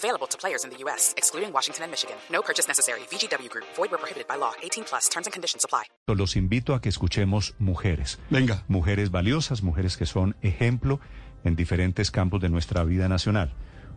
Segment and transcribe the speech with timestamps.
[0.00, 2.16] Available to players in the U.S., excluding Washington and Michigan.
[2.32, 3.00] No purchase necessary.
[3.10, 3.66] VGW Group.
[3.76, 4.52] Void where prohibited by law.
[4.62, 5.10] 18 plus.
[5.10, 5.84] Terms and conditions apply.
[6.06, 8.18] Los invito a que escuchemos mujeres.
[8.30, 8.64] Venga.
[8.66, 11.00] Mujeres valiosas, mujeres que son ejemplo
[11.44, 13.52] en diferentes campos de nuestra vida nacional.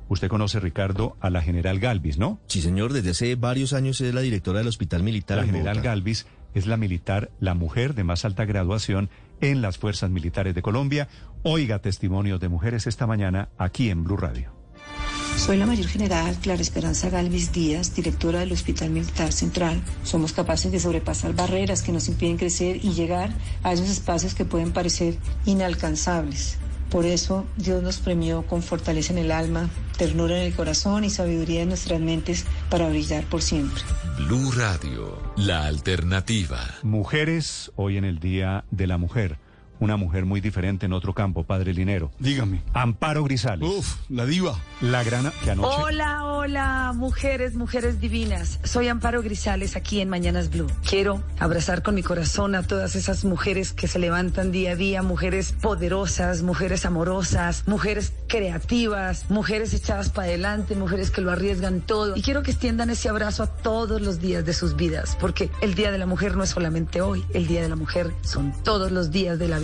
[0.09, 2.41] Usted conoce, Ricardo, a la general Galvis, ¿no?
[2.47, 5.37] Sí, señor, desde hace varios años es la directora del Hospital Militar.
[5.37, 5.89] La en general Bogotá.
[5.89, 9.09] Galvis es la militar, la mujer de más alta graduación
[9.39, 11.07] en las Fuerzas Militares de Colombia.
[11.43, 14.62] Oiga testimonios de mujeres esta mañana aquí en Blue Radio.
[15.37, 19.81] Soy la mayor general Clara Esperanza Galvis Díaz, directora del Hospital Militar Central.
[20.03, 23.29] Somos capaces de sobrepasar barreras que nos impiden crecer y llegar
[23.61, 26.57] a esos espacios que pueden parecer inalcanzables.
[26.89, 31.09] Por eso Dios nos premió con fortaleza en el alma, ternura en el corazón y
[31.09, 33.81] sabiduría en nuestras mentes para brillar por siempre.
[34.17, 36.59] Blue Radio, la alternativa.
[36.83, 39.37] Mujeres hoy en el Día de la Mujer.
[39.79, 42.11] Una mujer muy diferente en otro campo, Padre Linero.
[42.19, 42.61] Dígame.
[42.73, 43.67] Amparo Grisales.
[43.67, 44.57] Uf, la diva.
[44.81, 45.75] La grana que anoche...
[45.81, 48.59] Hola, hola, mujeres, mujeres divinas.
[48.63, 50.67] Soy Amparo Grisales aquí en Mañanas Blue.
[50.87, 55.03] Quiero abrazar con mi corazón a todas esas mujeres que se levantan día a día,
[55.03, 62.15] mujeres poderosas, mujeres amorosas, mujeres creativas, mujeres echadas para adelante, mujeres que lo arriesgan todo.
[62.15, 65.75] Y quiero que extiendan ese abrazo a todos los días de sus vidas, porque el
[65.75, 68.91] Día de la Mujer no es solamente hoy, el Día de la Mujer son todos
[68.91, 69.62] los días de la vida.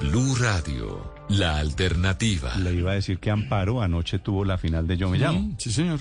[0.00, 2.54] Blue Radio, la alternativa.
[2.56, 5.40] Le iba a decir que Amparo anoche tuvo la final de Yo Me Llamo.
[5.40, 6.00] Mm, Sí, señor.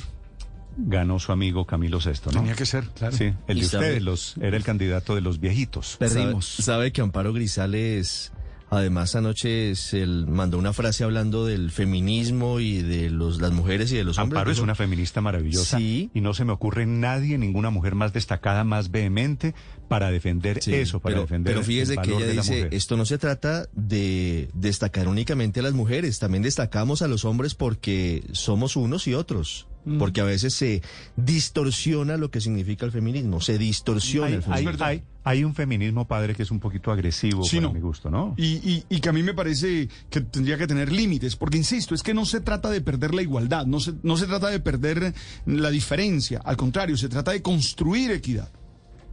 [0.77, 2.39] Ganó su amigo Camilo Sesto, ¿no?
[2.39, 3.13] Tenía que ser, claro.
[3.17, 5.97] Sí, el de sabe- ustedes, los, era el candidato de los viejitos.
[5.99, 6.45] Perdimos.
[6.47, 8.31] Sabe, sabe que Amparo Grisales,
[8.69, 13.95] además anoche se mandó una frase hablando del feminismo y de los, las mujeres y
[13.97, 14.37] de los hombres.
[14.39, 16.09] Amparo es una feminista maravillosa Sí.
[16.13, 19.53] y no se me ocurre nadie, ninguna mujer más destacada, más vehemente
[19.87, 22.41] para defender Sí, eso, para pero, defender pero fíjese el que valor ella de la
[22.41, 27.23] dice, esto no se trata de destacar únicamente a las mujeres, también destacamos a los
[27.25, 29.67] hombres porque somos unos y otros.
[29.87, 29.97] Mm.
[29.99, 30.81] Porque a veces se
[31.15, 34.85] distorsiona lo que significa el feminismo, se distorsiona hay, el hay- feminismo.
[34.85, 37.73] hay- hay un feminismo, padre, que es un poquito agresivo Sí, para no.
[37.73, 38.33] mi gusto, ¿no?
[38.37, 41.93] Y, y- y que a mí me parece que tendría que tener límites, porque insisto,
[41.95, 44.59] es que no se trata de perder la igualdad, no se, no se trata de
[44.61, 45.13] perder
[45.45, 48.49] la diferencia, al contrario, se trata de construir equidad.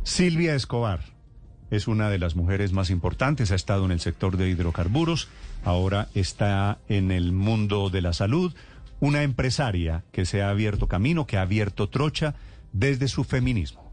[0.05, 1.01] Silvia Escobar
[1.71, 5.29] es una de las mujeres más importantes, ha estado en el sector de hidrocarburos,
[5.65, 8.55] ahora está en el mundo de la salud,
[9.05, 12.35] una empresaria que se ha abierto camino, que ha abierto trocha
[12.73, 13.84] desde su feminismo.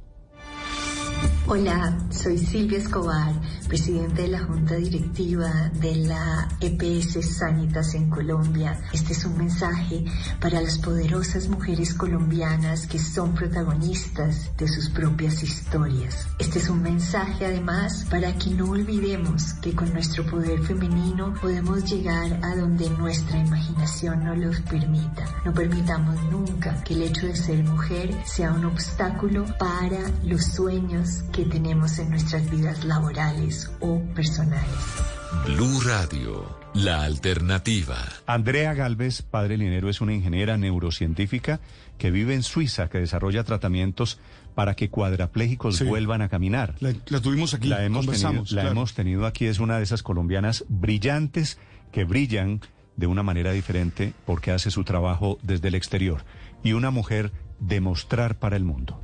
[1.54, 3.34] Hola, soy Silvia Escobar,
[3.68, 8.80] presidente de la Junta Directiva de la EPS Sanitas en Colombia.
[8.94, 10.06] Este es un mensaje
[10.40, 16.26] para las poderosas mujeres colombianas que son protagonistas de sus propias historias.
[16.40, 21.84] Este es un mensaje además para que no olvidemos que con nuestro poder femenino podemos
[21.84, 25.26] llegar a donde nuestra imaginación nos lo permita.
[25.44, 31.24] No permitamos nunca que el hecho de ser mujer sea un obstáculo para los sueños
[31.34, 34.70] que tenemos en nuestras vidas laborales o personales.
[35.46, 37.98] Blue Radio, la alternativa.
[38.26, 41.60] Andrea Galvez, padre Linero, es una ingeniera neurocientífica
[41.98, 44.20] que vive en Suiza, que desarrolla tratamientos
[44.56, 45.86] para que cuadraplégicos Sí.
[45.86, 46.76] vuelvan a caminar.
[46.80, 48.70] La, la tuvimos aquí, la hemos, tenido, la claro.
[48.72, 51.58] hemos tenido aquí, es una de esas colombianas brillantes
[51.92, 52.60] que brillan
[52.98, 56.24] de una manera diferente porque hace su trabajo desde el exterior.
[56.64, 59.02] Y una mujer de mostrar para el mundo.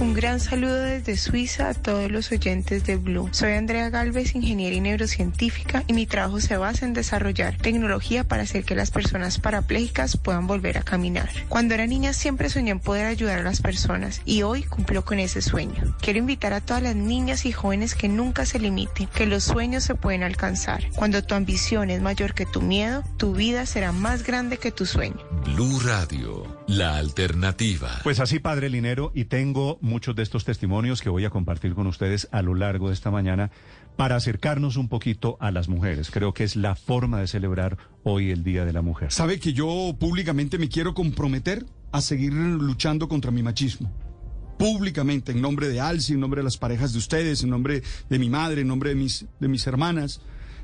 [0.00, 3.28] Un gran saludo desde Suiza a todos los oyentes de Blue.
[3.32, 8.42] Soy Andrea Galvez, ingeniera y neurocientífica, y mi trabajo se basa en desarrollar tecnología para
[8.42, 11.30] hacer que las personas parapléjicas puedan volver a caminar.
[11.48, 15.20] Cuando era niña siempre soñé en poder ayudar a las personas y hoy cumplo con
[15.20, 15.96] ese sueño.
[16.00, 19.84] Quiero invitar a todas las niñas y jóvenes que nunca se limiten, que los sueños
[19.84, 20.84] se pueden alcanzar.
[20.96, 24.86] Cuando tu ambición es mayor que tu miedo, tu vida será más grande que tu
[24.86, 25.20] sueño.
[25.44, 28.00] Blue Radio, la alternativa.
[28.02, 31.86] Pues así, padre Linero, y tengo muchos de estos testimonios que voy a compartir con
[31.86, 33.50] ustedes a lo largo de esta mañana
[33.96, 36.10] para acercarnos un poquito a las mujeres.
[36.10, 39.12] Creo que es la forma de celebrar hoy el Día de la Mujer.
[39.12, 43.92] Sabe que yo públicamente me quiero comprometer a seguir luchando contra mi machismo.
[44.58, 48.18] Públicamente, en nombre de Alci, en nombre de las parejas de ustedes, en nombre de
[48.18, 50.20] mi madre, en nombre de mis, de mis hermanas.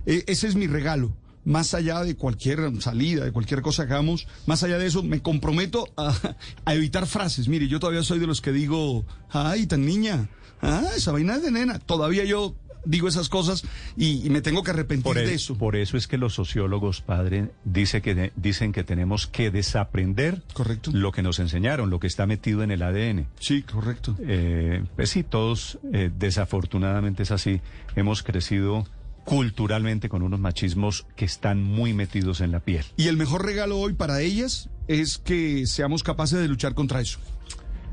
[0.06, 1.14] Eh, ese es mi regalo.
[1.44, 5.22] Más allá de cualquier salida, de cualquier cosa que hagamos, más allá de eso, me
[5.22, 6.14] comprometo a,
[6.64, 7.48] a evitar frases.
[7.48, 10.28] Mire, yo todavía soy de los que digo, ay, tan niña,
[10.62, 11.78] Ah, esa vaina es de nena.
[11.78, 12.54] Todavía yo
[12.84, 13.62] digo esas cosas
[13.96, 15.56] y, y me tengo que arrepentir Por, de e- eso.
[15.56, 20.42] por eso es que los sociólogos, padre, dice que de- dicen que tenemos que desaprender
[20.52, 20.90] Correcto.
[20.92, 23.26] lo que nos enseñaron, lo que está metido en el ADN.
[23.38, 24.16] Sí, correcto.
[24.20, 27.62] Eh, pues sí, todos, eh, desafortunadamente es así,
[27.96, 28.86] hemos crecido
[29.24, 32.84] culturalmente con unos machismos que están muy metidos en la piel.
[32.96, 37.18] Y el mejor regalo hoy para ellas es que seamos capaces de luchar contra eso.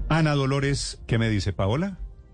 [0.09, 1.97] Ana Dolores, ¿qué me dice Paola?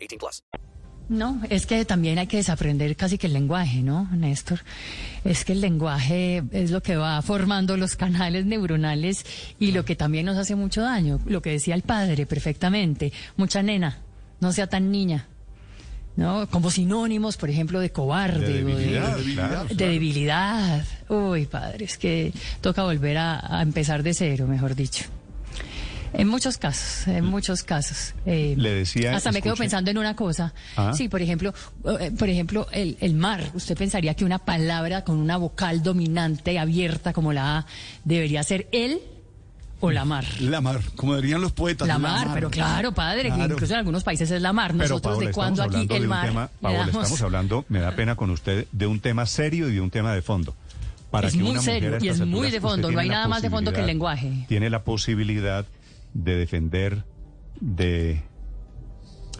[0.00, 0.42] 18 plus.
[1.08, 4.60] No, es que también hay que desaprender casi que el lenguaje, ¿no, Néstor?
[5.24, 9.24] Es que el lenguaje es lo que va formando los canales neuronales
[9.58, 11.18] y lo que también nos hace mucho daño.
[11.26, 13.12] Lo que decía el padre perfectamente.
[13.36, 13.98] Mucha nena,
[14.38, 15.26] no sea tan niña.
[16.16, 16.48] ¿No?
[16.48, 18.62] Como sinónimos, por ejemplo, de cobarde.
[18.62, 20.84] De o de- debilidad, de, claro, debilidad.
[21.08, 25.04] Uy, padre, es que toca volver a, a empezar de cero, mejor dicho.
[26.12, 28.14] En muchos casos, en muchos casos.
[28.26, 29.64] Eh, Le decía, Hasta me quedo escuche.
[29.64, 30.52] pensando en una cosa.
[30.76, 30.92] Ah.
[30.94, 31.54] Sí, por ejemplo,
[32.00, 33.50] eh, por ejemplo, el, el mar.
[33.54, 37.66] Usted pensaría que una palabra con una vocal dominante abierta como la A
[38.04, 38.98] debería ser el
[39.82, 40.24] o la mar.
[40.40, 41.88] La mar, como dirían los poetas.
[41.88, 43.54] La mar, pero claro, padre, Claro.
[43.54, 44.72] incluso en algunos países es la mar.
[44.72, 47.92] Pero Nosotros Paola, de cuando aquí el mar tema, Paola, damos- estamos hablando, me da
[47.92, 50.54] pena con usted, de un tema serio y de un tema de fondo.
[51.10, 53.28] Para Es que muy una serio y es muy de fondo, no hay la nada
[53.28, 54.44] más de fondo que el lenguaje.
[54.48, 55.64] Tiene la posibilidad
[56.14, 57.04] de defender,
[57.60, 58.22] de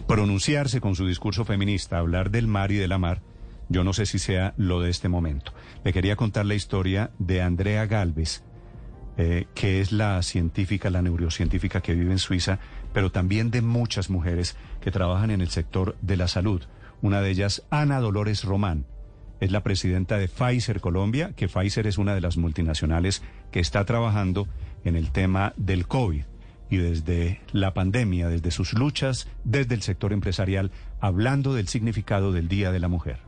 [0.07, 3.23] pronunciarse con su discurso feminista, hablar del mar y de la mar.
[3.69, 5.53] Yo no sé si sea lo de este momento.
[5.85, 8.43] Le quería contar la historia de Andrea Galvez,
[9.17, 12.59] eh, que es la científica, la neurocientífica que vive en Suiza,
[12.93, 16.63] pero también de muchas mujeres que trabajan en el sector de la salud.
[17.03, 18.87] Una de ellas, Ana Dolores Román,
[19.41, 23.85] es la presidenta de Pfizer Colombia, que Pfizer es una de las multinacionales que está
[23.85, 24.49] trabajando
[24.85, 26.25] en el tema del COVID.
[26.71, 30.71] Y desde la pandemia, desde sus luchas, desde el sector empresarial,
[31.01, 33.19] hablando del significado del Día de la Mujer.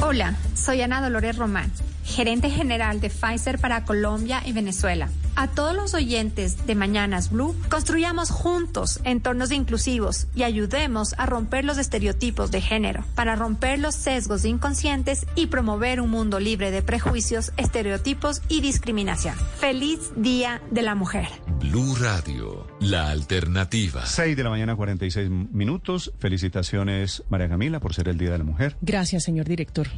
[0.00, 1.72] Hola, soy Ana Dolores Román,
[2.04, 5.10] gerente general de Pfizer para Colombia y Venezuela.
[5.34, 11.64] A todos los oyentes de Mañanas Blue, construyamos juntos entornos inclusivos y ayudemos a romper
[11.64, 16.82] los estereotipos de género para romper los sesgos inconscientes y promover un mundo libre de
[16.82, 19.36] prejuicios, estereotipos y discriminación.
[19.58, 21.28] Feliz Día de la Mujer.
[21.60, 24.06] Blue Radio, la alternativa.
[24.06, 26.12] 6 de la mañana, 46 minutos.
[26.18, 28.76] Felicitaciones, María Camila, por ser el Día de la Mujer.
[28.80, 29.88] Gracias, señor director.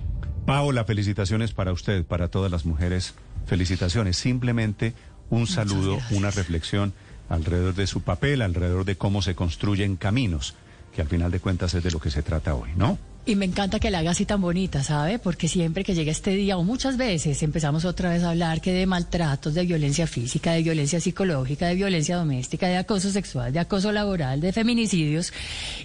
[0.47, 3.15] Paola, felicitaciones para usted, para todas las mujeres.
[3.47, 4.17] Felicitaciones.
[4.17, 4.95] Simplemente
[5.29, 6.95] un saludo, una reflexión
[7.29, 10.55] alrededor de su papel, alrededor de cómo se construyen caminos,
[10.95, 12.99] que al final de cuentas es de lo que se trata hoy, ¿no?
[13.27, 15.19] Y me encanta que la haga así tan bonita, ¿sabe?
[15.19, 18.73] Porque siempre que llega este día, o muchas veces, empezamos otra vez a hablar que
[18.73, 23.59] de maltratos, de violencia física, de violencia psicológica, de violencia doméstica, de acoso sexual, de
[23.59, 25.35] acoso laboral, de feminicidios,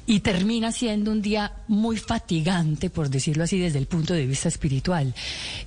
[0.08, 4.48] y termina siendo un día muy fatigante, por decirlo así, desde el punto de vista
[4.48, 5.13] espiritual.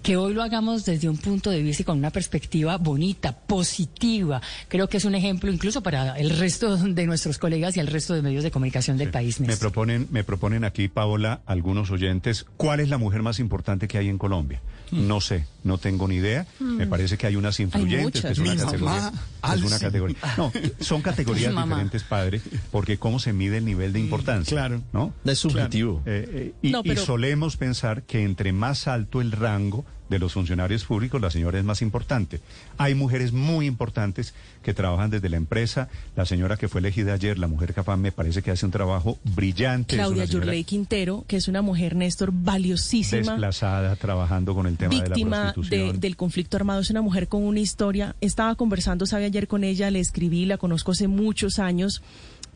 [0.02, 4.40] Que hoy lo hagamos desde un punto de vista y con una perspectiva bonita, positiva.
[4.68, 8.14] Creo que es un ejemplo incluso para el resto de nuestros colegas y el resto
[8.14, 9.38] de medios de comunicación del país.
[9.40, 13.98] Me proponen, me proponen aquí, Paola, algunos oyentes, ¿cuál es la mujer más importante que
[13.98, 14.60] hay en Colombia?
[14.90, 16.46] No sé, no tengo ni idea.
[16.60, 16.88] Me Mm.
[16.88, 19.12] parece que hay unas influyentes, que es una Mi categoría.
[19.42, 20.16] mamá, es una categoría.
[20.38, 20.50] No,
[20.80, 22.40] son categorías diferentes, padre,
[22.72, 24.50] porque cómo se mide el nivel de importancia.
[24.56, 24.80] claro.
[24.94, 25.12] ¿No?
[25.26, 26.02] Es subjetivo.
[26.06, 30.18] Eh, eh, y, No, y pero- solemos pensar que entre más alto el rango de
[30.18, 32.40] los funcionarios públicos, la señora es más importante.
[32.78, 35.88] Hay mujeres muy importantes que trabajan desde la empresa.
[36.16, 39.18] La señora que fue elegida ayer, la mujer capaz, me parece que hace un trabajo
[39.36, 39.96] brillante.
[39.96, 43.18] Claudia Yurley Quintero, que es una mujer, Néstor, valiosísima.
[43.32, 46.00] desplazada trabajando con el tema de la víctima de- prostitución.
[46.00, 48.16] del conflicto armado, es una mujer con una historia.
[48.20, 52.02] Estaba conversando, sabe, ayer con ella, le escribí, la conozco hace muchos años,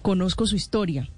[0.02, 1.08] conozco su historia.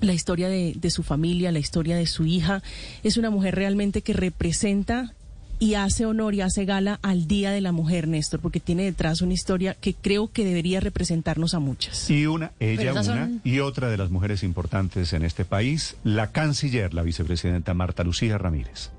[0.00, 2.60] La historia de, de su familia, la historia de su hija.
[3.04, 5.14] Es una mujer realmente que representa
[5.62, 9.20] y hace honor y hace gala al Día de la Mujer, Néstor, porque tiene detrás
[9.22, 12.10] una historia que creo que debería representarnos a muchas.
[12.10, 16.32] Y una, ella una son- y otra de las mujeres importantes en este país, la
[16.32, 18.90] canciller, la vicepresidenta Marta Lucía Ramírez.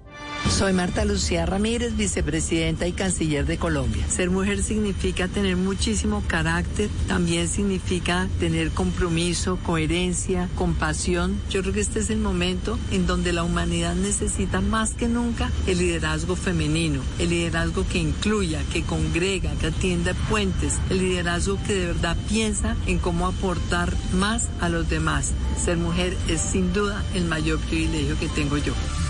[0.50, 4.06] Soy Marta Lucía Ramírez, vicepresidenta y canciller de Colombia.
[4.08, 11.40] Ser mujer significa tener muchísimo carácter, también significa tener compromiso, coherencia, compasión.
[11.50, 15.50] Yo creo que este es el momento en donde la humanidad necesita más que nunca
[15.66, 21.74] el liderazgo femenino, el liderazgo que incluya, que congrega, que atienda puentes, el liderazgo que
[21.74, 25.32] de verdad piensa en cómo aportar más a los demás.
[25.64, 28.74] Ser mujer es sin duda el mayor privilegio que tengo yo.